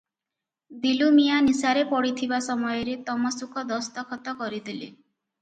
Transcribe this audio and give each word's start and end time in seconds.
ଦିଲୁମିଆଁ 0.85 1.35
ନିଶାରେ 1.47 1.83
ପଡ଼ିଥିବା 1.91 2.39
ସମୟରେ 2.47 2.97
ତମସୁକ 3.11 3.67
ଦସ୍ତଖତ 3.75 4.35
କରିଦେଲେ। 4.43 4.91